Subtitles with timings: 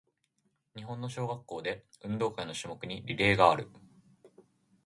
[0.75, 3.69] 日本の小学校で、運動会の種目にリレーがある。